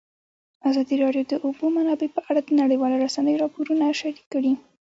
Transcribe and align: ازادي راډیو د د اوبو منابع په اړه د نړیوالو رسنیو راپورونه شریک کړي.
ازادي 0.69 0.95
راډیو 1.03 1.23
د 1.25 1.29
د 1.31 1.33
اوبو 1.45 1.65
منابع 1.77 2.09
په 2.15 2.21
اړه 2.29 2.41
د 2.43 2.49
نړیوالو 2.61 3.01
رسنیو 3.05 3.41
راپورونه 3.43 3.85
شریک 3.99 4.27
کړي. 4.33 4.53